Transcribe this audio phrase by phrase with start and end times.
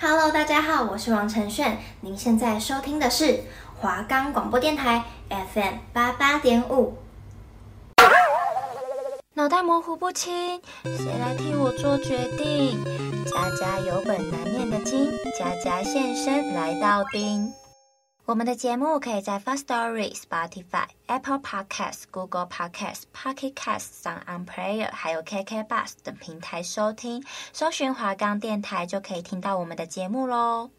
[0.00, 1.78] Hello，大家好，我是王承炫。
[2.00, 3.44] 您现在收听的是
[3.80, 6.98] 华冈广播电台 FM 八八点五。
[9.34, 12.82] 脑袋模糊不清，谁来替我做决定？
[13.24, 17.52] 家家有本难念的经，家家现身来到丁。
[18.26, 27.22] 我们的节目可以在 Firstory、Spotify、Apple Podcasts、Google Podcasts、Pocket Casts、SoundOn Player，还有 KK Bus 等平台收听。
[27.52, 30.70] 搜寻华冈电台就可以听到我们的节目喽。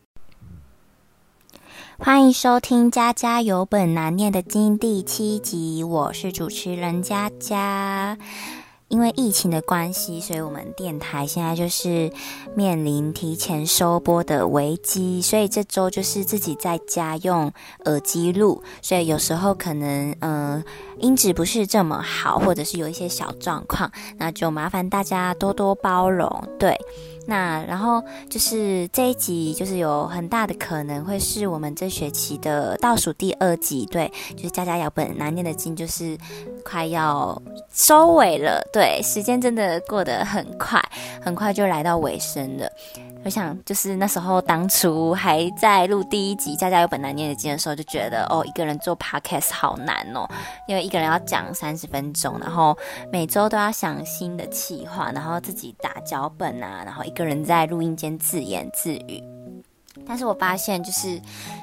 [2.00, 8.18] 欢迎收听《家家有本难念的经》第七集，我是主持人佳佳。
[8.96, 12.10] 因为疫情的关系，所以我们电台现在就是
[12.56, 17.52] 面临提前收播的危机，所以这周就是自己在家用
[17.84, 20.64] 耳机录，所以有时候可能嗯、呃、
[21.00, 26.74] 音质不是这么好，或者是有一些小状况，那就麻烦大家多多包容，对。
[27.28, 36.18] 那然后就是这一集，就是有很大的可能会是我们这学期的倒数第二集，对，就是家家有本难念的经，就是
[36.64, 40.82] 快要收尾了，对，时间真的过得很快，
[41.22, 42.72] 很快就来到尾声了。
[43.26, 50.30] 我想，就是那时候当初还在录第一集《家家有本难念的经》的时候，就觉得哦，一个人做 podcast 好难哦，
[50.68, 52.78] 因为一个人要讲三十分钟，然后
[53.12, 59.24] 每周都要想新的企划，然后自己打脚本啊，然后一个人在录音间自言自语。
[60.08, 61.20] 但是我发现，就是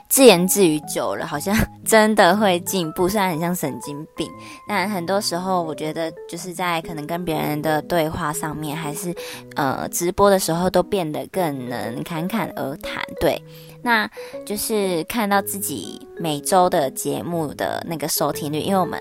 [0.09, 3.09] 自言自语久了，好像 真的会进步。
[3.09, 4.29] 虽然很像神经病，
[4.67, 9.15] 但很多时候，我觉得就是在可能跟别人的对话上面，还是
[9.57, 13.03] 呃直播的时候，都变得更能侃侃而谈。
[13.21, 13.41] 对，
[13.83, 14.09] 那
[14.47, 18.99] 就是看到自己每周的节目的那个收听率，因为我们。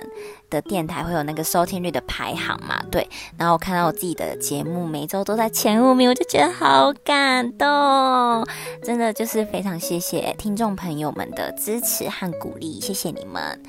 [0.52, 2.84] 的电台会有那个收听率的排行嘛？
[2.92, 8.46] 对，然后我看到我自己的节目每周都在前五名，我就觉得好感动，
[8.84, 13.64] 真的就是非常谢谢听众朋友们的支持和鼓励，谢谢你们。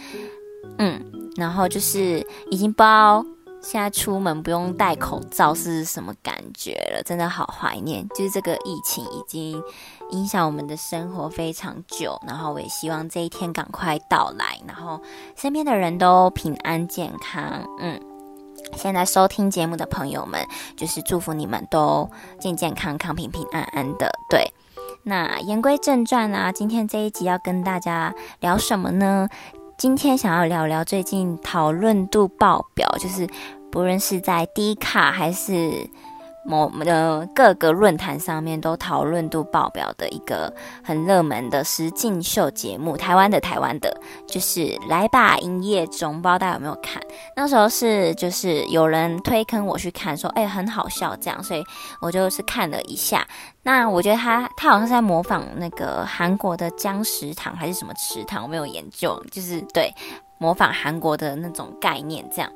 [0.78, 1.00] 嗯，
[1.36, 3.24] 然后就是已经包
[3.60, 8.04] 现在出门不用戴口罩是什么感觉了，真的好怀念。
[8.08, 9.62] 就是这个疫情已经。
[10.12, 15.00] 影响我们的生活非常久，然后我也希望这一天赶快到来，然后
[15.36, 17.66] 身边的人都平安健康。
[17.80, 17.98] 嗯，
[18.76, 20.46] 现在收听节目的朋友们，
[20.76, 22.08] 就是祝福你们都
[22.38, 24.10] 健健康康、平平安安的。
[24.28, 24.52] 对，
[25.02, 29.28] 那言归正传啊，今天这一集要跟大家聊什么呢？
[29.78, 33.26] 今天想要聊聊最近讨论度爆表，就是
[33.70, 35.88] 不论是在低卡还是。
[36.44, 47.00] 某的各个论坛上面都讨论度爆表的一个很热门的实境秀节目，台湾的台湾的，就是《来吧营业中》，不知道大家有没有看？
[47.36, 51.62] 那时候是就是有人推坑我去看，说哎、很好笑这样，所以
[52.00, 53.26] 我就是看了一下。
[53.62, 59.94] 那我觉得他他好像是在模仿那个韩国的姜食堂还是什么食堂，我没有研究，就是对
[60.38, 62.50] 模仿韩国的那种概念这样。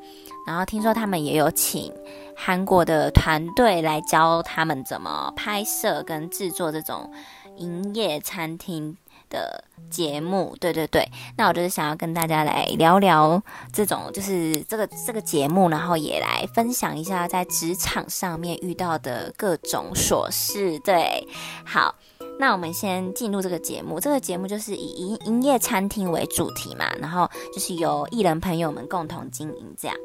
[0.46, 1.92] 然后听说他们也有请
[2.36, 7.10] 韩国的团队来教他们怎么拍摄跟制作这种
[7.56, 8.96] 营业餐厅
[9.28, 10.56] 的节目。
[10.60, 13.42] 对对对，那我就是想要跟大家来聊聊
[13.72, 20.78] 这种，就是这个这个节目，然后也来分享一下在职场上面遇到的各种琐事。
[20.80, 21.26] 对，
[21.64, 21.94] 好，
[22.38, 23.98] 那我们先进入这个节目。
[23.98, 29.96] 这个节目就是以营营业餐厅为主题嘛，然后就是由艺人朋友们共同经营这样。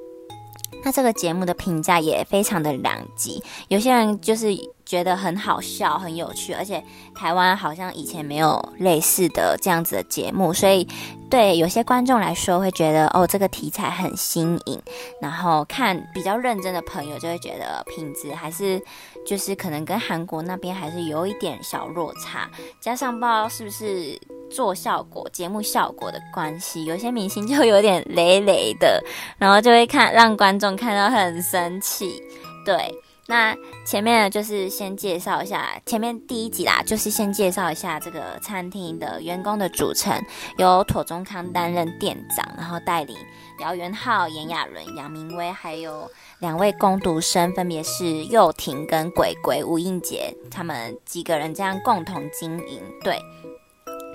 [0.83, 4.47] 那这个节目的评价也非常的两极，有些人就是
[4.91, 6.83] 觉得很好笑、很有趣，而且
[7.15, 10.85] 台湾好像以前没有类似的这样子的节目，所以
[11.29, 14.77] 对有些观众来说会觉得哦，这个题材很新颖，
[15.21, 18.83] 然后看比较认真的朋友就会觉得品质还是
[19.25, 22.49] 就是可能跟韩国那边还是有一点小落差，
[22.81, 24.19] 加上不知道是不是。
[24.51, 29.01] 做效果、节目效果的关系，有些明星就有点雷雷的，
[29.37, 32.21] 然后就会看让观众看到很生气。
[32.65, 32.93] 对，
[33.31, 33.55] 那
[33.85, 40.21] 前面，就是先介绍一下前面第一集啦，就是先介绍一下这个餐厅的员工的组成，
[40.57, 43.15] 由妥中康担任店长，然后带领
[43.61, 52.81] 姚元浩、炎亚纶、杨明威，还有两位工读生，分别是佑廷跟鬼鬼吴映洁，他们几个人这样共同经营。
[53.01, 53.17] 对。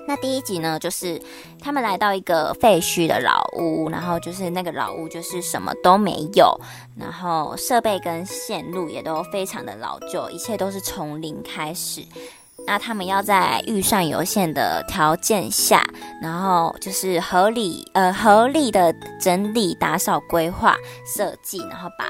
[0.07, 1.21] 那第一集呢，就是
[1.61, 6.57] 他们来到一个废墟的老屋，然后就是那个老屋就是什么都没有，
[6.97, 12.01] 然后设备跟线路也都非常的老旧，一切都是从零开始。
[12.65, 15.85] 那他们要在预算有限的条件下，
[16.21, 20.75] 然后就是合理呃合理的整理、打扫、规划、
[21.05, 22.05] 设计，然后把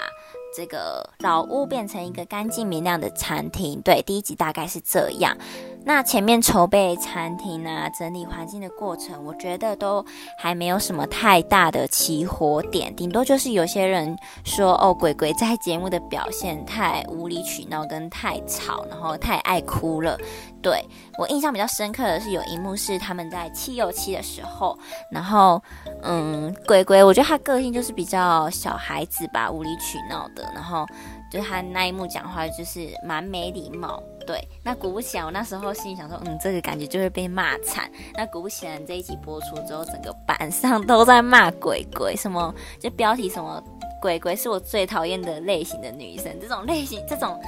[0.56, 3.82] 这个老屋变成一个干净明亮的餐厅。
[3.82, 5.38] 对，第一集大概是这样。
[5.88, 10.06] 那前面筹备餐厅啊、整理环境的过程，我觉得都
[10.38, 14.14] 还没有什么太大的起火点，顶多就是有些人
[14.44, 20.18] 说哦，鬼鬼在节目的表现太无理取闹跟太吵，然后太爱哭了。
[20.62, 20.86] 对，
[21.18, 24.78] 我印象比较深刻的是有一幕是他们在漆油漆的时候，
[25.10, 25.64] 然后
[26.04, 30.86] 嗯，鬼鬼我觉得他个性就是比较小孩子吧，无理取闹的，然后。
[31.30, 34.48] 就他那一幕讲话就是蛮没礼貌，对。
[34.64, 37.90] 那果不其然，我那时候心里想说，嗯，这个感觉就会被骂惨。
[38.14, 43.64] 那果不其然，这一集播出之后，整个板上都在骂鬼鬼，什么就标题什么
[44.02, 47.42] 鬼鬼是我最讨厌的类型的女生，这种类型，这种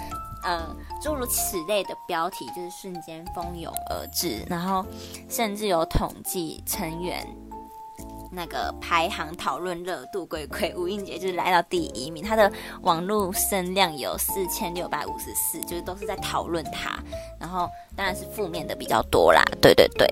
[0.43, 4.85] 呃诸如此类的标题，就是瞬间蜂拥而至，然后
[5.27, 7.27] 甚至有统计成员。
[8.31, 16.99] 那个排行讨论热度，鬼鬼吴映洁就是来到第一名，他的网络声量有四千六百五十四，就是都是在讨论他，
[17.39, 20.07] 然后当然是负面的比较多啦，对对对。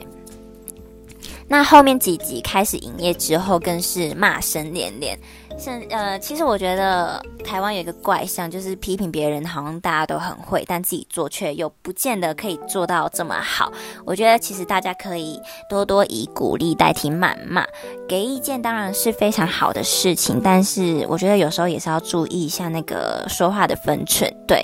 [1.50, 5.18] 那后面几集开始营业之后，更是骂声连连。
[5.58, 13.72] 像呃，其实我觉得台湾有一个怪象，就是批评别人好像大家都很会，但自己做却又不见得可以做到这么好。
[14.06, 17.66] 我觉得其实大家可以多多以鼓励代替谩骂，
[18.08, 24.32] 给意见当然是非常好的事情，但是我觉得有时候也是要注意一下那个说话的分寸。
[24.48, 24.64] 对，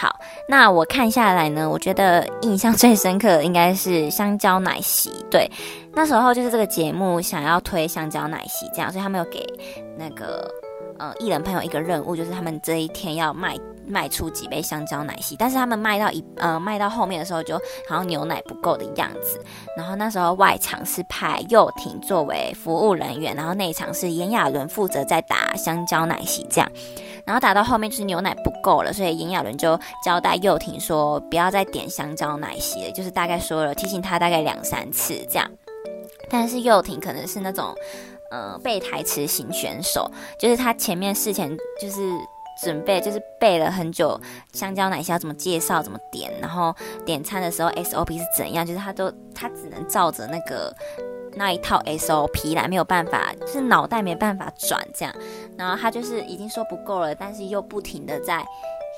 [0.00, 5.10] 好，那我看下来呢，我觉得印象最深刻的应该是香蕉奶昔。
[5.28, 5.50] 对。
[5.92, 9.44] 那时候就是这个节目想要推香蕉奶昔这样，所以他们有给
[9.98, 10.48] 那个
[10.98, 13.56] 呃艺人朋友一个任务，就是他们这一天要卖
[13.86, 15.36] 卖出几杯香蕉奶昔。
[15.38, 17.56] 但是他们卖到一呃卖到后面的时候，就
[17.88, 19.42] 好像牛奶不够的样子。
[19.76, 26.70] 然后那时候外场是派幼廷作为服务人员，然后内场是炎亚纶负责在打香蕉奶昔这样。
[27.24, 35.50] 然后打到后面就是牛奶不够了，所以炎亚纶就交代幼廷说不要再点香蕉奶昔了，就是大概说了提醒他大概两三次这样。
[36.30, 37.74] 但是幼廷可能是那种，
[38.30, 42.00] 呃，背台词型选手，就是他前面事前就是
[42.62, 44.20] 准备，就是背了很久
[44.52, 46.74] 香蕉奶昔要怎么介绍、怎么点，然后
[47.06, 50.74] 点餐的时候 SOP 是怎样，就是他都他只能照着那个
[51.36, 55.14] 那一套 SOP 来，没有办法，就是脑袋没办法转这样，
[55.56, 58.44] 然后他就是已经说不够了，但是又不停的在。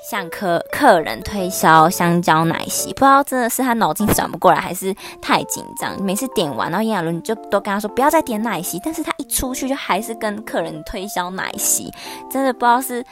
[0.03, 6.01] 向客客人推销香蕉奶昔，不知道真的是他脑筋转不过来，还是太紧张。
[6.03, 11.93] 每次点完，然后炎亚纶就都跟他说不要再点奶昔，但是他一出去就还是跟客人推销奶昔，
[12.31, 13.05] 真的不知道是。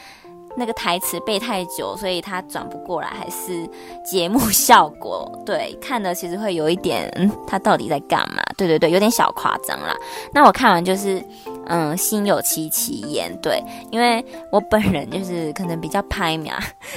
[0.56, 3.68] 那个台词背太久，所以他转不过来，还是
[4.04, 5.30] 节目 效果？
[5.46, 8.42] 对，看的其实会有一点，嗯，他到底在干嘛？
[8.56, 9.94] 对对对，有点小夸张啦。
[10.32, 11.22] 那我看完就是，
[11.68, 13.30] 嗯，心有戚戚焉。
[13.40, 16.54] 对，因为我本人就是可能比较拍面。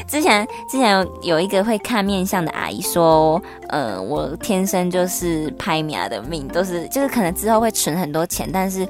[0.07, 8.87] 之前之前有有一个会看面相的阿姨说，嗯，我天生就是拍面的命，都是就是可能之后会存很多钱，但是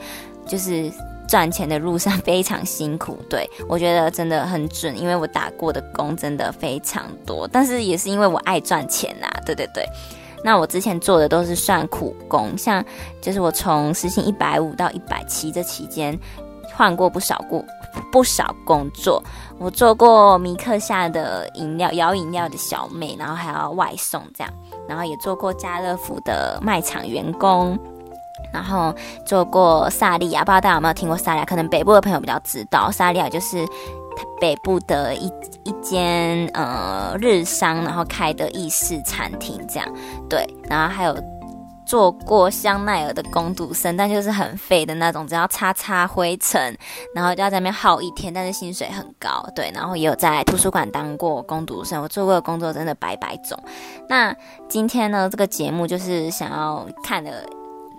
[0.47, 0.91] 就是。
[1.27, 9.85] 赚钱的路上 非常辛苦，对，我觉得真的很准，因为我打过的工真的非常多，但是也是因为我爱赚钱呐，对对对。
[10.43, 12.83] 那我之前做的都是算苦工，像
[13.21, 16.17] 就是我从时薪一百五到一百七这期间
[16.73, 17.63] 换过不少过
[18.11, 19.23] 不少工作，
[19.59, 24.53] 我做过米克夏的饮料摇饮料的小妹，然后还要外送这样，
[24.87, 27.77] 然后也做过家乐福的卖场员工。
[28.51, 28.93] 然后
[29.25, 31.45] 做过萨莉亚，不知道大家有没有听过萨莉亚？
[31.45, 33.65] 可能北部的朋友比较知道，萨莉亚就是
[34.39, 35.31] 北部的一
[35.63, 39.87] 一间呃日商，然后开的意式餐厅这样。
[40.29, 41.15] 对，然后还有
[41.85, 46.77] 做过香奈儿的工读生，但就是很废的那种，只要擦擦灰尘，
[47.13, 49.45] 然后就要在那边耗一天，但是薪水很高。
[49.55, 53.57] 对，然后也有在图书馆当过工读生，我做过的工作真的百百种。
[54.07, 54.35] 那
[54.69, 57.45] 今天呢，这个节目就是想要看的。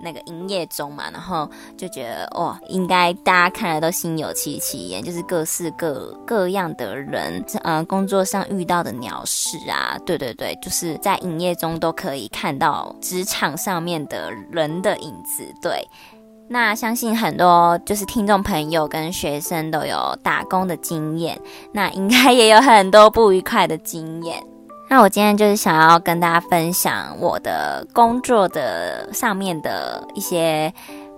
[0.02, 15.44] 那个营业中嘛，然后就觉得哇，应该大家看了都心有戚戚焉，就是各式各各样的人，呃，工作上遇到的鸟事啊，对对对，就是在营业中都可以看到职场上面的人的影子。
[15.62, 15.88] 对，
[16.48, 21.40] 那相信很多就是听众朋友跟学生都有打工的经验，
[21.72, 24.42] 那应该也有很多不愉快的经验。
[24.92, 30.70] 那我今天就是想要跟大家分享我的工作的上面的一些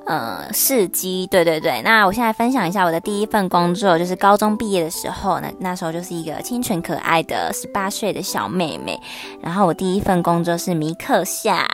[0.06, 1.82] 呃事迹，对对对。
[1.82, 8.96] 那我现在分享一下我的第一份工作，就是高中毕业的时候，那那时候就是一个清纯可爱的十八岁的小妹妹。
[9.42, 11.66] 然后我第一份工作是米克夏。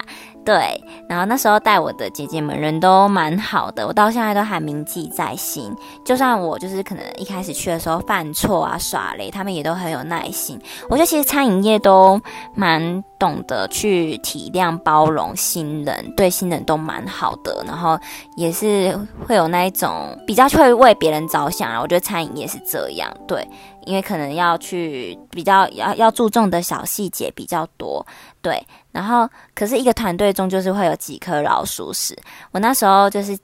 [0.50, 5.72] 对，然后那时候带我的姐姐们人都蛮好的，我到现在都还铭记在心。
[6.04, 10.60] 就算我就是可能一开始去的时候犯错啊、耍雷，他们也都很有耐心。
[10.88, 12.20] 我觉得其实餐饮业都
[12.52, 17.96] 蛮懂得去体谅、包容新人，对新人都蛮好的，然后
[18.36, 21.80] 也是会有那一种比较会为别人着想啊。
[21.80, 23.46] 我觉得餐饮业是这样，对。
[23.86, 28.06] 因为可能要去比较要要注重的小细节比较多，
[28.42, 32.16] 对，然后可是一个团队中就是会有几颗老鼠屎。
[32.50, 33.38] 我那时候就是。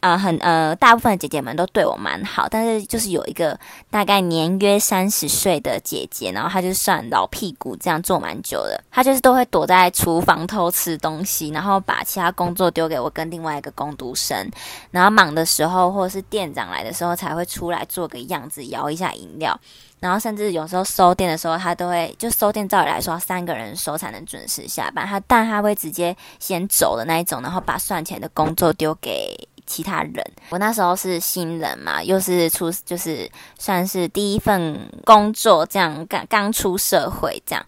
[0.00, 3.58] 呃，很呃，大部分的姐姐们都对我蛮好，但是就是有一个
[3.90, 8.80] 大概年约三十岁的姐姐，然后她就算老屁股，这样做蛮久的。
[8.92, 14.48] 她就是都会躲在厨房偷吃东西，然后把其他工作丢给我跟另外一个工读生，
[14.92, 19.60] 然后忙的时候或者是店长来的时候才会出来做个样子，摇一下饮料，
[20.02, 29.34] 然后甚至有时候收店的时候，他都会就收店，照理来说三个人收才能准时下班，他但他会直接先走的那一种，然后把算钱的工作丢给。
[29.64, 30.14] 其他人，
[30.50, 37.64] 我那时候是新人嘛，又是出，就是算是第一份工作，这样刚刚出社会这样。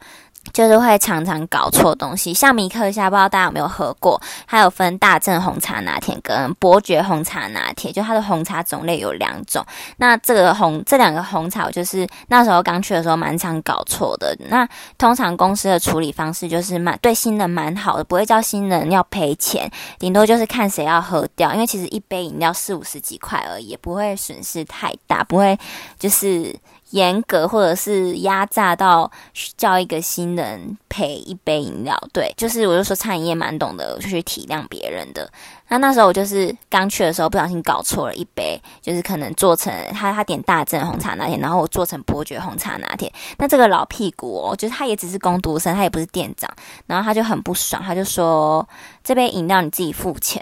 [0.52, 4.20] 就是会常常搞错东西，像米克夏，不知道大家有没有喝过？
[4.46, 9.64] 它有分大正红茶拿铁跟伯爵红茶拿铁，就它的红茶种类有两种。
[9.96, 14.36] 那这个红这两个红茶，就是那时候刚去的时候蛮常搞错的。
[14.48, 25.58] 那通常公司的处理方式就是蛮对新人蛮好的，不会叫新人要赔钱，顶多就是看谁要喝掉，因为其实一杯饮料四五十几块而已，不会损失太大，不会
[25.98, 26.54] 就是。
[26.94, 29.10] 严格或者是压榨到
[29.56, 35.28] 叫一个新人赔一杯饮料，对，就是我就说餐饮业蛮懂得就去体谅别人的。
[35.66, 43.12] 那那时候我就是刚去的时候不小心搞错了一杯，就是可能做成他他点大正红茶拿铁，然后我做成伯爵红茶拿铁。
[43.38, 46.48] 那这个老屁股哦，就是他也只是工读生，他也不是店长，
[46.86, 48.64] 然后他就很不爽，他就说
[49.02, 50.40] 这杯饮料你自己付钱。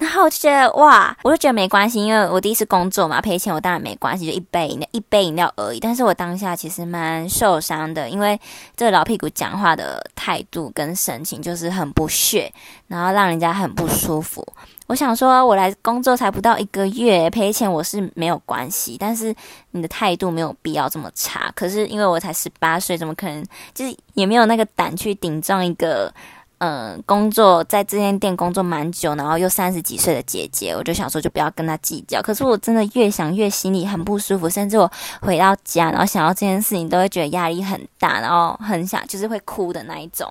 [0.00, 5.78] 然后我就觉得哇，我就觉得没关系，因为我第一次工作嘛，赔钱我当然没关系，就一杯饮料，一杯饮料而已。
[5.78, 8.40] 但是我当下其实蛮受伤的，因为
[8.74, 12.50] 这个老屁股讲话的态度跟神情就是很不屑，
[12.88, 14.42] 然后让人家很不舒服。
[14.86, 19.34] 我想说，我来工作才不到一个月，赔钱我是没有关系，但是
[19.72, 21.52] 你的态度没有必要这么差。
[21.54, 26.10] 可是因为我才十八岁，怎么可能就是也没有那个胆去顶撞一个。
[26.60, 32.20] 嗯，工作在这间店工作蛮久，然后又三十几岁的姐姐，我就想说就不要跟她计较。
[32.20, 34.90] 可是我真的越想越心里很不舒服，甚至我
[35.22, 40.30] 回到家，然后想到这件事情，都会觉得压力很大，然后很想就是会哭的那一种。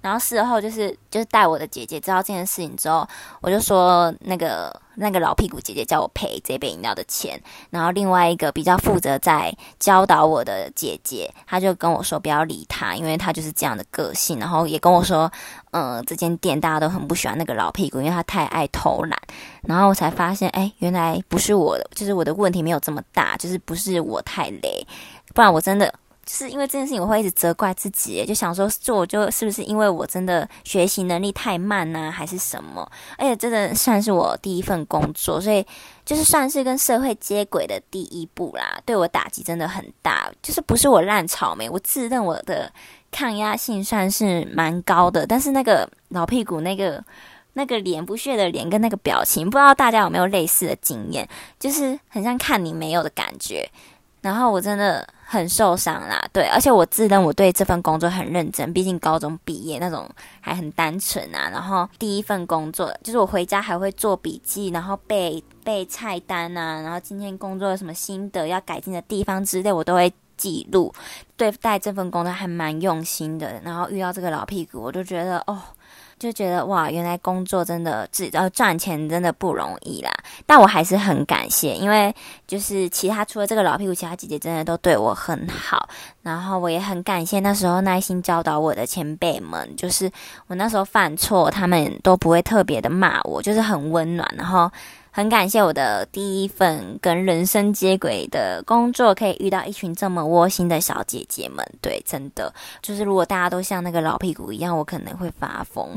[0.00, 3.06] 然后事后就是就是带我的姐姐知道这件事情之后，
[3.40, 7.40] 我就说那个那个老屁股姐姐叫我赔这杯饮料的钱。
[7.68, 14.38] 然后另外一个比较负责在教导我的姐姐，她就跟我说不要理她，因为她就是这样的个性。
[14.38, 15.30] 然后也跟我说，
[15.72, 19.20] 嗯，这间店大家都很不喜欢那个老屁股，因为他太爱偷懒。
[19.62, 24.86] 然后我才发现，哎，原来不是我的，就是我的问题没有这么大，就是不是我太累，
[25.34, 25.92] 不然我真的。
[26.34, 32.88] 是因为这件事情，我会一直责怪自己，就想说，做就是不是因为我真的学习能力太慢呢、还是什么？
[33.18, 35.66] 而且真的算是我第一份工作，所以
[36.04, 40.30] 就是算是跟社会接轨的第一步啦，对我打击真的很大。
[40.42, 42.72] 就是不是我烂草莓，我自认我的
[43.10, 47.02] 抗压性算是蛮高的，但是那个老屁股那个
[47.54, 53.68] 那个脸不屑的脸跟那个表情，不知道大家有没有类似的经验，就是很像看你没有的感觉。
[54.20, 60.10] 然后我真的很受伤啦，对，而且我自认我对这份工作很认真，毕竟高中毕业那种
[60.40, 61.48] 还很单纯啊。
[61.52, 70.92] 然后第一份工作就是我回家还会做笔记，然后背背菜单啊，然后今天工作有什么心得要改进的地方之类，我都会记录。
[71.36, 73.60] 对待这份工作还蛮用心的。
[73.62, 75.62] 然后遇到这个老屁股，我就觉得哦。
[76.20, 80.12] 就觉得哇，原来工作真的只要赚钱真的不容易啦。
[80.46, 82.14] 但我还是很感谢，因为
[82.46, 85.88] 就是其他除了这个老屁股，其他姐姐真的都对我很好。
[86.22, 90.08] 然后我也很感谢那时候耐心教导我的前辈们，就是
[90.46, 94.32] 我那时候犯错，他们都不会特别的骂我，就是很温暖。
[94.36, 94.70] 然后。
[95.12, 101.66] 很感谢我的第一份跟人生接轨的工作，可以遇到一群这么窝心的小姐姐们。
[101.82, 105.88] 对，真的就是如果大家都像那个老屁股一样，我可能会发疯。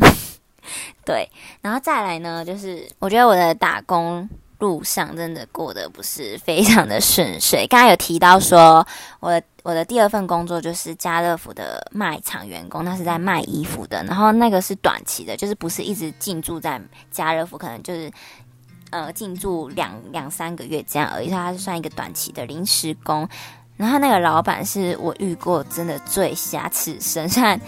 [1.05, 1.29] 对，
[1.61, 4.27] 然后再来呢，就是我觉得我的打工
[4.59, 7.67] 路上真的过得不是非常的顺遂。
[7.67, 8.85] 刚才有提到说，
[9.19, 18.11] 我的我的第二份工作就是家乐福的卖场员工，那是在卖衣服的，然后那个是短期的，就是不是一直进驻在家乐福，可能就是。
[18.93, 23.27] 呃，进驻两两三个月这样而已，他是算一个短期的临时工。
[23.75, 27.59] 然后那个老板是我遇过真的最瞎此生，虽然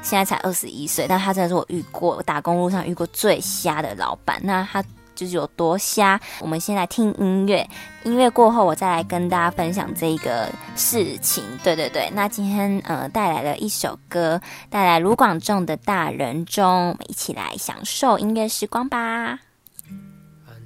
[0.00, 4.40] 现在才二十一岁，但他真的是我遇过打工路上遇过最瞎的老板。
[4.42, 4.82] 那他
[5.14, 6.18] 就是有多瞎？
[6.40, 7.68] 我们先来听音乐，
[8.04, 11.44] 音乐过后我再来跟大家分享这个事情。
[11.62, 19.38] 对对对，那今天呃带来了一首歌，带来卢广仲的大人中，我们一起来享受音乐时光吧。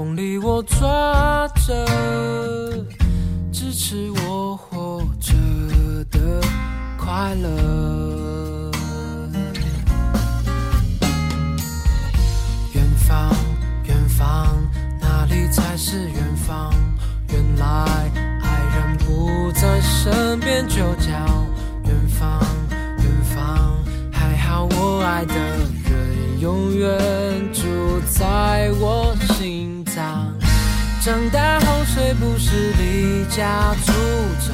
[0.00, 1.86] 梦里，我抓着
[3.52, 5.34] 支持我活着
[6.10, 6.40] 的
[6.98, 7.89] 快乐。
[33.30, 33.92] 家出
[34.46, 34.52] 走，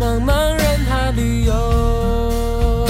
[0.00, 2.88] 茫茫人海里游。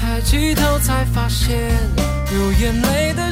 [0.00, 1.72] 抬起头才发现，
[2.30, 3.31] 流眼泪的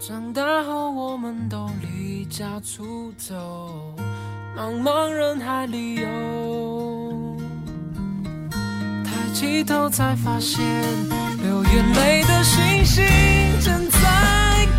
[0.00, 3.94] 长大后，我们都离家出走，
[4.56, 7.36] 茫茫人海里游，
[9.04, 10.64] 抬起头才发现，
[11.42, 13.04] 流眼泪的星星
[13.60, 13.98] 正在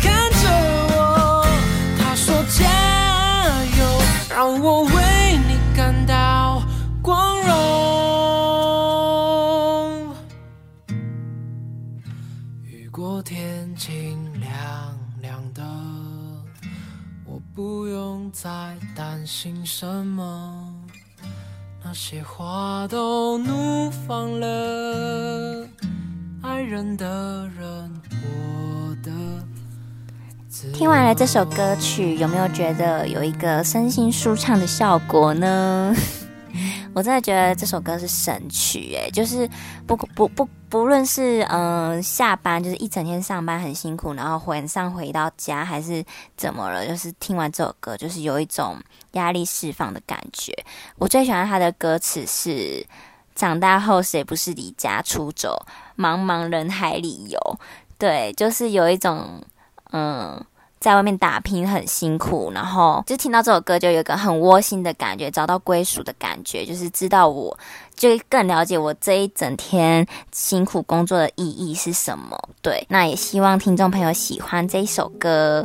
[0.00, 0.48] 看着
[0.96, 1.46] 我。
[2.00, 2.64] 他说加
[3.78, 4.90] 油，让我为
[18.42, 18.50] 在
[18.96, 20.74] 担心什么，
[21.84, 25.64] 那些花都怒放了，
[26.42, 29.12] 爱人的人我的。
[30.74, 35.94] 听完了这首歌曲，有没有觉得有一个身心舒畅的效果呢？
[36.94, 39.48] 我真的觉得这首歌是神曲诶，就是
[39.86, 46.04] 不不不不论是嗯、下班就是一整天上班很辛苦，然后晚上回到家还是
[46.36, 48.76] 怎么了，就是听完这首歌就是有一种
[49.12, 50.52] 压力释放的感觉。
[50.96, 52.86] 我最喜欢他的歌词是
[53.34, 57.58] “长大后谁不是离家出走，茫茫人海里游”，
[57.98, 59.42] 对，就是有一种
[59.92, 60.42] 嗯
[60.82, 67.56] 在外面打拼很辛苦，然后就听到这首歌，就有一个很窝心的感觉，找到归属的感觉，就是知道我
[67.94, 72.36] 就更了解我这一整天辛苦工作的意义是什么。
[72.60, 75.64] 对，那也希望听众朋友喜欢这一首歌。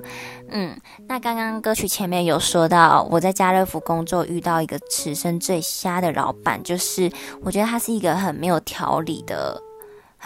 [0.49, 9.59] 嗯，那刚刚歌曲前面有说到，我在家乐福工作遇到一个此生最瞎的老板，就是我觉得他是一个很没有条理的。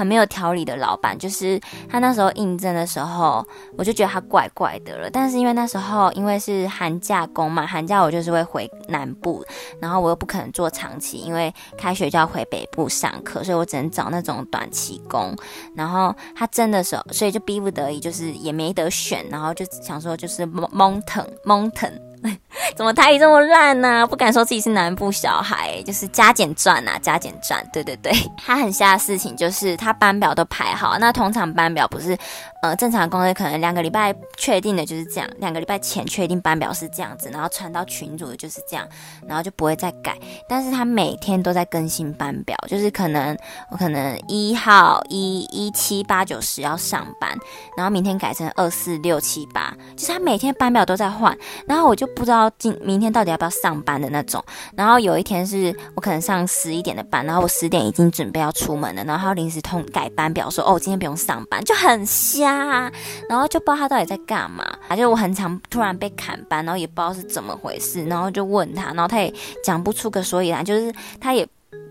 [0.01, 3.45] 很没有条理的老板，就是他那时候应征的时候，
[3.77, 5.07] 我就觉得他怪怪的了。
[5.11, 9.45] 但是因为那时候因为是寒假工嘛，寒假我就是会回南部，
[9.79, 15.37] 然后我又不可能做长期，因为开学就要回北部上课，所以我只能找那种短期工。
[15.75, 21.87] 然后他真的时候，所以就逼不得已，就是也没得选，然后就想说就是蒙蒙腾蒙腾。
[22.75, 27.65] 怎么台语这么烂呢、不敢说自己是南部小孩，就是加减转呐，加减转。
[27.73, 32.17] 对对对， 他很瞎的事情就是他班表都排好，那通常班表不是，
[32.61, 38.87] 呃，正常的工作可能两个礼拜确定的就是这样，两个礼拜前确定班表是这样子，然后传到群组的就是这样，
[39.27, 40.17] 然后就不会再改。
[40.47, 43.35] 但是他每天都在更新班表，就是可能
[43.71, 47.35] 我可能一号一一七八九十要上班，
[47.75, 52.10] 然后明天改成二四六七八，就是他每天班表都在换，然后我就。
[52.15, 54.43] 不知道今明天到底要不要上班的那种，
[54.75, 62.91] 然后有一天是我可能上十一点的班，然后我十点已经准备要出门了，然后他临时通改班表说，哦，今天不用上班，就很瞎啊，
[63.27, 71.47] 然后就不知道他到底在干嘛，而且我很常突然被砍班，然后也不知道是怎么回事，然后就问他，然后他也讲不出个所以然，就是他也，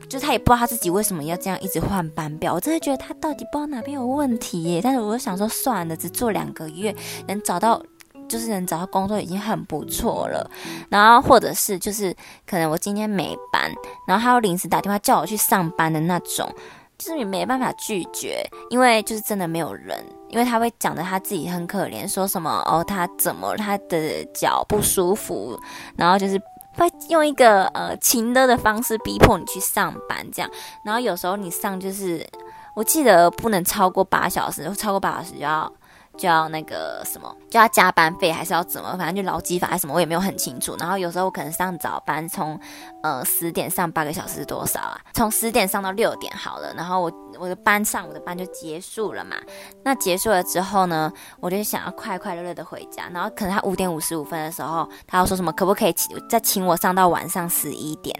[0.08, 6.94] 就他也不知道他自己为什么要这样一直换班表，我真的觉得他到底不知道哪边有问题耶，但是我就想说算了，只做两个月
[7.26, 7.82] 能找到。
[8.30, 10.48] 就是能找到工作已经很不错了，
[10.88, 12.14] 然后或者是就是
[12.46, 13.68] 可能我今天没班，
[14.06, 16.48] 然后他又临时打电话叫我去上班的那种，
[16.96, 25.58] 就是你没办法拒绝，因为就是真的没有人，因为他会讲的他自己很可怜，说什么哦他怎么他的脚不舒服，
[25.96, 26.40] 然后就是
[26.76, 30.48] 会用一个呃情的的方式逼迫你去上班这样，
[30.84, 32.24] 然后有时候你上就是
[32.74, 35.70] 我记得不能超过八小时，超过八小时就要。
[36.20, 38.94] 就要那个什么，就要加班费，还是要怎么？
[38.98, 40.76] 反正就劳基法还是什么，我也没有很清楚。
[40.78, 42.60] 然后有时候我可能上早班，从
[43.02, 45.00] 呃十点上八个小时是多少啊？
[45.14, 46.74] 从十点上到六点好了。
[46.74, 49.36] 然后我我的班上我的班就结束了嘛。
[49.82, 53.08] 那结束了之后呢，我就想要快快乐乐的回家。
[53.10, 58.14] 然后可能他五点五十五分的时候，他要说什么，可不可以请再请我上到晚上十一点？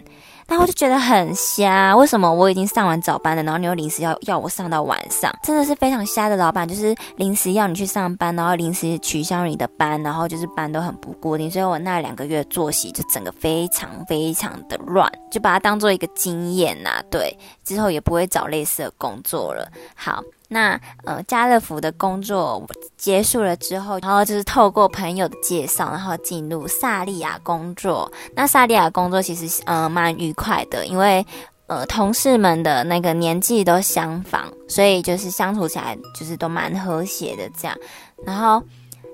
[0.47, 19.67] 然后我就觉得很瞎，为什么我已经上完早班了，然后你又临时要要我上到晚上，真的是非常瞎的老板，就是临时要你去上班，然后临时取消你的班，然后就是班都很不固定，所以我那两个月作息就整个非常非常的乱，就把它当做一个经验呐、啊，对，之后也不会找类似的工作了。
[19.95, 20.21] 好。
[20.53, 22.61] 那呃，家乐福的工作
[22.97, 28.11] 结束了之后，然后就是透过朋友的介绍，然后进入萨利亚工作。
[28.35, 31.25] 那萨利亚工作其实呃蛮愉快的，因为
[31.67, 37.77] 呃同事们的那个年纪都相仿，所以就是相处起来就是都蛮和谐的这样。
[38.25, 38.61] 然后。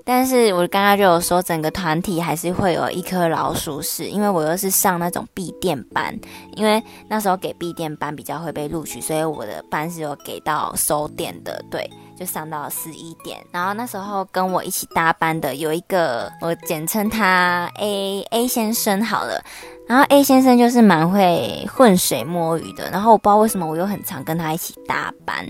[0.08, 6.18] 但是我刚刚就有说，整个团体还是会有一颗老鼠屎，因为我又是上那种闭店班，
[6.56, 13.38] 因为那时候给闭店班比较会被录取，所以我的班是有给到收店的，对，就上到十一点。
[13.52, 19.44] 然后那时候跟我一起搭班的有一个，我简称他 A A 先生好了，
[19.86, 25.46] 然后 A 先生就是蛮会浑水摸鱼的，然后我不知道为什么我又很常跟他一起搭班。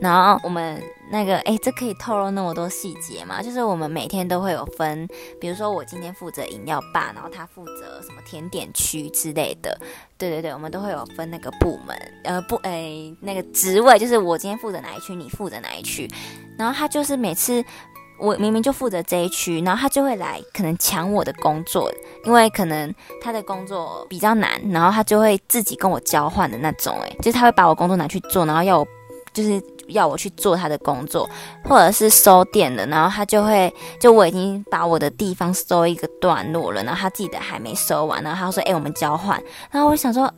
[0.00, 0.80] 然后我们
[1.10, 3.42] 那个，哎，这可以透露那么多细节吗？
[3.42, 5.08] 就是我们每天都会有分，
[5.40, 9.78] 比如说我今天负责饮料吧，然后他负责什么甜点区之类的。
[10.16, 16.08] 对对对，我们都会有分那个部门，呃，不，哎，那个职位，就是我今天负责哪一区，你负责哪一区。
[16.58, 17.64] 然后他就是每次
[18.18, 21.88] 我明明就负责这一区，然后他就会来可能抢我的工作，
[22.24, 22.92] 因为可能
[23.22, 28.86] 他的工作比较难，然后他就会自己跟我交换的那种，哎，就是他会把我工作拿去做，然后要我
[29.38, 29.62] 就是。
[29.88, 31.26] 要我去做他的工作，
[31.64, 40.30] 或者是收店的，然后他就会，就我已经把我的地方收一个段落了，然后他自己的还没收完，然后他说：“哎、我们交换。”然后我想说：“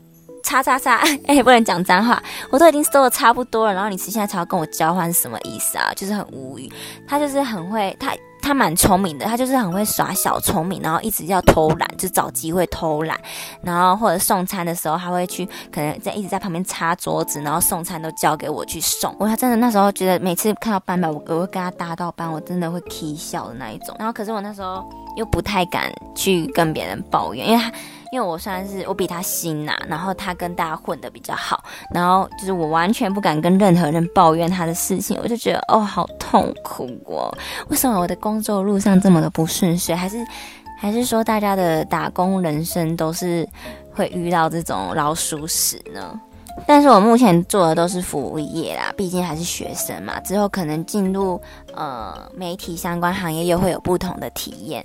[0.45, 5.93] 叉叉叉，哎、不能讲脏话，我都已经收的差不多了，然后你现在才要跟我交换是什么意思啊？
[5.97, 6.73] 就是很无语。
[7.09, 13.18] 他就是很会，他。”他蛮聪明的，他就是很会耍小聪明，然后一直要偷懒，就找机会偷懒，
[13.62, 19.14] 然后或者送餐的时候，他会去可能在一直在旁边擦桌子，然后送餐都交给我去送。
[19.18, 23.94] 我他真的那时候觉得每次看到班表，我我会跟他搭到班，我真的会啼笑的那一种。
[23.98, 24.85] 然后可是我那时候
[25.16, 27.72] 又不太敢去跟别人抱怨，因为他
[28.12, 37.33] 因为我算是我比他新呐、然后他跟大家混得比较好，然后就是我完全不敢跟任何人抱怨他的事情，我就觉得哦，好痛苦哦，
[37.68, 39.94] 为什么我的工作路上这么的不顺遂？
[39.94, 40.18] 还是
[40.77, 43.49] 还是说大家的打工人生都是
[43.92, 46.20] 会遇到这种老鼠屎呢？
[46.66, 51.40] 但是我目前做的都是服务业啦，毕竟还是学生嘛，之后可能进入
[51.75, 54.85] 呃媒体相关行业又会有不同的体验。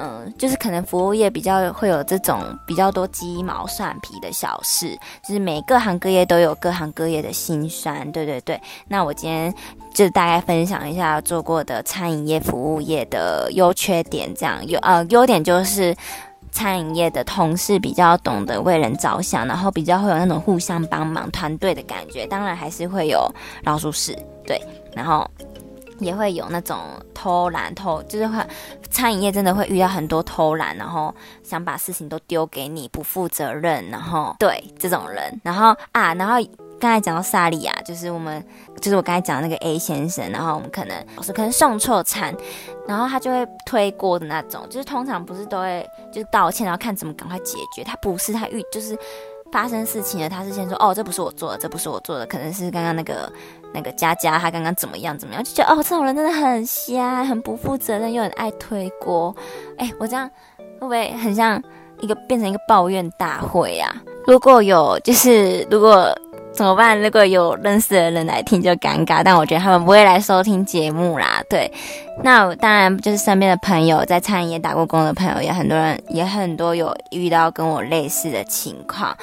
[0.00, 8.60] 嗯，就是可能服务业比较会有这种比较多鸡毛蒜皮的小事，就是每各行各业都有各行各业的辛酸，对对对。
[8.86, 9.52] 那我今天
[9.92, 15.92] 就大概分享一下做过的餐饮业、服务业的优缺点，这样有呃优点就是
[16.52, 22.24] 餐饮业的同事比较懂得为人着想，然后比较会有那种互相帮忙、团队的感觉。
[22.28, 23.28] 当然还是会有
[23.64, 24.62] 老鼠屎，对，
[24.94, 25.28] 然后。
[25.98, 26.78] 也会有那种
[27.14, 28.42] 偷懒偷，就是会
[28.90, 36.34] 餐饮业真的会遇到很多偷懒，然后想把事情都丢给你，不负责任，然后对这种人，然后啊，然后
[36.80, 38.44] 刚才讲到萨莉亚，就是我们
[38.80, 42.34] 就是我刚才讲的那个 A 先生，然后我们可能老师可能送错餐，
[42.86, 48.96] 然后他就会推锅的那种，就是通常不是都会就是道歉，然后看怎么赶快解决，他不是他遇就是。
[49.50, 53.32] 发生事情了，他是先说哦，这不是我做的，这不是我做的，可能是刚刚那个
[53.72, 59.34] 那个佳佳，他刚刚怎么样怎么样，就觉得哦，这种人真的很瞎，很不负责任，又很爱推锅。
[59.76, 60.28] 哎，我这样
[60.80, 61.62] 会不会很像
[62.00, 63.94] 一个变成一个抱怨大会啊？
[64.26, 66.16] 如果有，就是如果。
[66.58, 67.00] 怎么办？
[67.00, 71.40] 如果有认识的人来听就尴尬，但我觉得他们不会来收听节目啦。
[71.48, 71.72] 对，
[72.24, 79.16] 那当然就是身边的朋友，在餐饮业打过工的朋友，也很多人，也很多有遇到跟我类似的情况。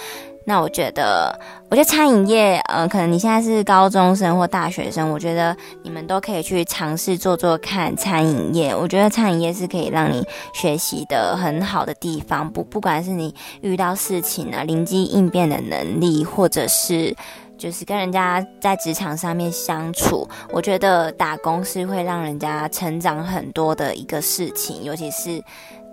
[0.48, 1.38] 那我觉得，
[1.70, 8.74] 我觉得餐饮业，呃，可能你现在是高中生或大学生，我觉得你们都可以去尝试做做看餐饮业。
[8.74, 17.16] 我觉得餐饮业是可以让你学习的很好的地方，不不管是你遇到事情啊，灵机应变的能力，或者是
[17.58, 25.44] 就是跟人家在职场上面相处，我觉得打工是会让人家成长很多的一个事情，尤其是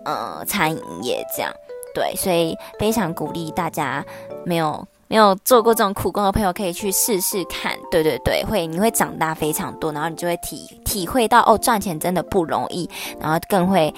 [0.04, 1.50] 呃餐饮业这样。
[1.94, 4.04] 对，所以非常鼓励大家
[4.44, 7.72] 没有没有做过这种苦工的朋友，可以去试试看。
[7.90, 12.88] 对对对，会你会长大非常多，然后你就会体体会到哦，赚钱真的不容易，
[13.20, 13.92] 然后更会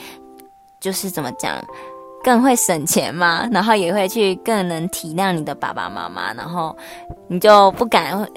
[0.80, 1.54] 就是怎么讲，
[2.22, 6.76] 更会省钱嘛，然后也会去更能体谅你的爸爸妈妈，然后
[7.28, 8.28] 你就不敢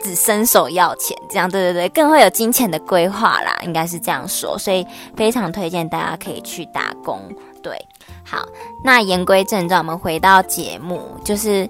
[0.00, 4.58] 只伸手要钱，这样对对对，更会有金钱的规划啦，应该是这样说。
[4.58, 4.84] 所以
[5.16, 7.20] 非常推荐大家可以去打工，
[7.62, 7.76] 对。
[8.24, 8.46] 好，
[8.82, 11.68] 那言归正传，我们回到节目，就是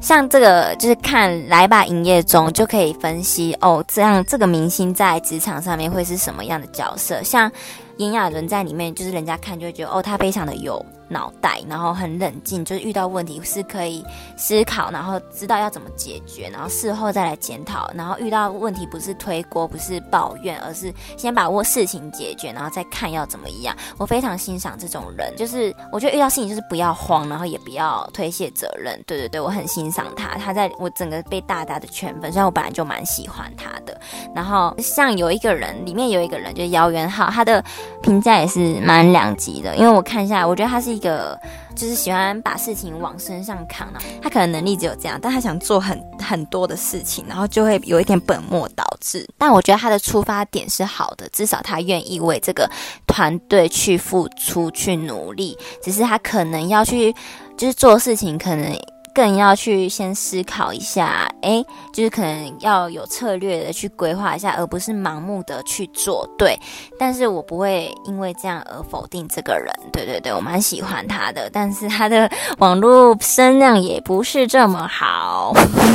[0.00, 7.50] 像这个，就是看来吧营业中就可以分析哦，这样这个明星在职场上面会是什么样的角色，像。
[7.98, 14.04] 炎亚纶在里面，就是人家看就会觉得哦，他非常的有脑袋，然后很冷静，就是遇到问题是可以
[14.36, 23.76] 思考，然后知道要怎么解决，然后事后再来检讨，然后遇到问题不是推锅，不是抱怨，而是先把握事情解决，然后再看要怎么样。
[23.98, 29.00] 我非常欣赏这种人，就是我觉得遇到事情就是不要慌，然后也不要推卸责任。
[29.06, 34.00] 对对对，我很欣赏他，他在我整个被大大的圈粉，虽然我本来就蛮喜欢他的。
[34.34, 37.62] 然后像有一个人，里面有一个人就是姚元浩，他的。
[38.02, 41.38] 评价也是蛮两极的，因为我看一下，我觉得他是一个
[41.76, 44.00] 就是喜欢把事情往身上扛啊。
[44.22, 49.28] 他可能能力只有这样，但他想做很很多的事情，然后就会有一点本末倒置。
[49.36, 52.66] 但我觉得他的出发点是好的，至少他愿意为这个
[53.06, 55.58] 团队去付出、去努力。
[55.82, 57.12] 只是他可能要去，
[57.58, 58.74] 就是做事情可能。
[59.14, 66.28] 更要去先思考一下，诶，就是可能要有策略的去规划一下，而不是盲目的去做。
[66.38, 66.58] 对，
[66.98, 69.72] 但是我不会因为这样而否定这个人。
[69.92, 75.52] 对对对，我蛮喜欢他的，但是他的网络声量也不是这么好。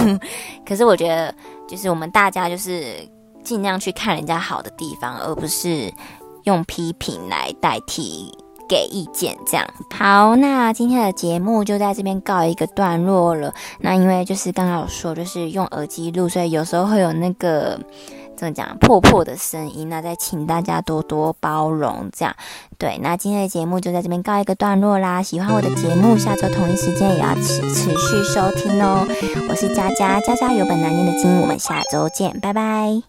[0.65, 1.33] 可是我觉得，
[1.67, 2.97] 就是我们大家就是
[3.43, 5.91] 尽量去看人家好的地方，而不是
[6.43, 8.31] 用批评来代替。
[8.67, 10.35] 给意见，这样好。
[10.35, 13.53] 那今天的节目就在这边告一个段落了。
[13.79, 17.79] 那因为就是刚刚有说，就是用耳机录，所以有时候会有那个
[18.35, 19.89] 怎么讲破破的声音。
[19.89, 22.35] 那再请大家多多包容，这样
[22.77, 22.99] 对。
[23.01, 25.21] 那今天的节目就在这边告一个段落啦。
[25.23, 29.07] 喜欢我的节目，下周同一时间也要持持续收听哦。
[29.49, 33.01] 我是佳佳，佳佳有本难念的经，我们下周见，拜拜。